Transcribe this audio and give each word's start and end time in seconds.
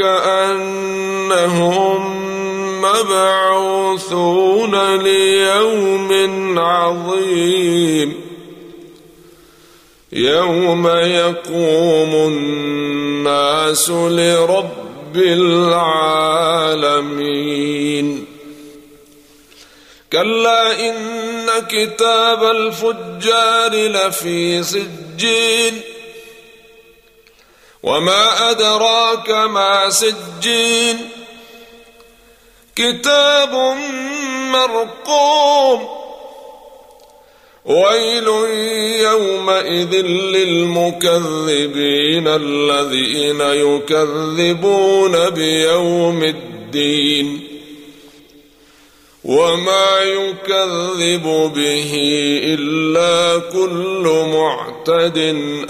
أنهم 0.00 1.76
مبعوثون 2.82 4.74
ليوم 5.02 6.58
عظيم. 6.58 8.20
يوم 10.12 10.88
يقوم 10.88 12.14
الناس 12.14 13.90
لرب 13.90 15.16
العالمين. 15.16 16.26
كلا 20.12 20.88
إن 20.88 21.46
كتاب 21.68 22.44
الفجار 22.44 23.72
لفي 23.72 24.62
سجين. 24.62 25.80
وما 27.86 28.50
أدراك 28.50 29.30
ما 29.30 29.90
سجين. 29.90 31.08
كتاب 32.76 33.76
مرقوم. 34.52 35.88
ويل 37.64 38.28
يومئذ 39.00 40.06
للمكذبين 40.06 42.28
الذين 42.28 43.40
يكذبون 43.40 45.30
بيوم 45.30 46.22
الدين. 46.22 47.48
وما 49.24 50.02
يكذب 50.02 51.52
به 51.56 51.92
إلا 52.44 53.38
كل 53.52 54.24
معتد 54.32 55.18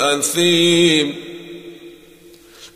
أثيم. 0.00 1.25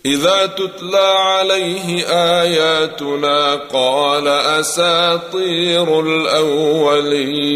إذا 0.07 0.47
تتلى 0.47 1.15
عليه 1.17 2.05
آياتنا 2.41 3.55
قال 3.55 4.29
أساطير 4.29 6.01
الأولين. 6.01 7.51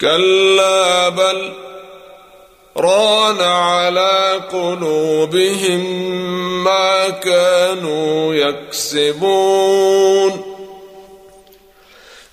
كلا 0.00 1.08
بل 1.08 1.52
ران 2.76 3.40
على 3.40 4.40
قلوبهم 4.52 5.84
ما 6.64 7.08
كانوا 7.08 8.34
يكسبون. 8.34 9.82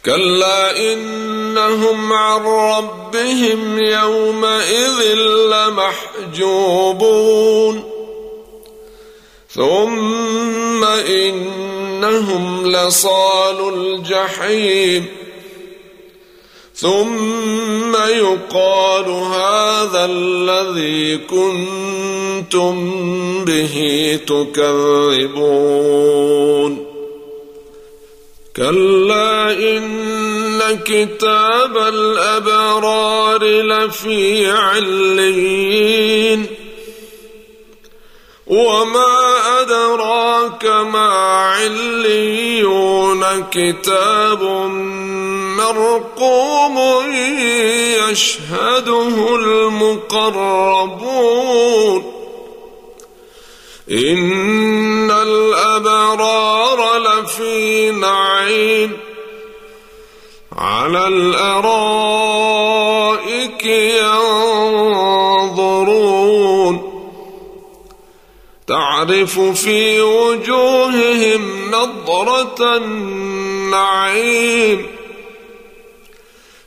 كلا 0.09 0.93
إنهم 0.93 2.13
عن 2.13 2.41
ربهم 2.41 3.79
يومئذ 3.79 5.13
لمحجوبون. 6.33 7.83
ثم 9.53 10.85
إنهم 10.85 12.67
لصال 12.67 13.73
الجحيم. 13.73 15.05
ثم 16.75 17.95
يقال 17.95 19.09
هذا 19.09 20.05
الذي 20.05 21.17
كنتم 21.17 22.75
به 23.45 24.19
تكذبون. 24.27 26.09
كلا 28.55 29.51
إن 29.51 30.79
كتاب 30.85 31.77
الأبرار 31.77 33.43
لفي 33.43 34.51
علين 34.51 36.45
وما 38.47 39.61
أدراك 39.61 40.65
ما 40.65 41.09
عليون. 41.53 43.25
كتاب 43.51 44.43
مرقوم 45.57 46.77
يشهده 48.09 49.35
المقربون. 49.35 50.59
إن 53.91 54.68
لفي 57.39 57.91
نعيم 57.91 58.97
على 60.57 61.07
الأرائك 61.07 61.65
ينظرون. 65.35 66.09
تعرف 68.67 69.39
في 69.39 70.01
وجوههم 70.01 71.71
نضرة 71.71 72.77
النعيم. 72.77 74.87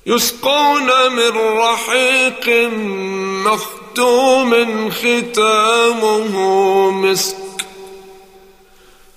يسقون 0.07 1.13
من 1.13 1.33
رحيق 1.59 2.71
مختوم 3.47 4.91
ختامه 4.91 6.37
مسك 6.91 7.42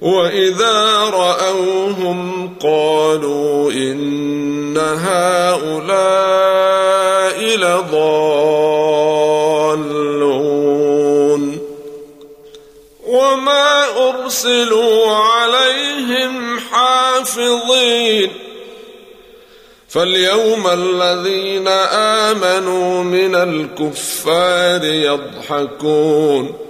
وإذا 0.00 1.04
رأوهم 1.04 2.50
قالوا 2.62 3.72
إن 3.72 4.78
هؤلاء 4.78 5.90
لضالون 7.56 8.80
وما 13.06 13.84
أرسلوا 14.08 15.06
عليهم 15.10 16.60
حافظين 16.60 18.30
فاليوم 19.88 20.66
الذين 20.66 21.68
آمنوا 22.28 23.02
من 23.02 23.34
الكفار 23.34 24.84
يضحكون 24.84 26.69